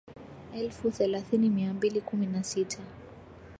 [0.55, 2.79] elfu thelathini mia mbili kumi na sita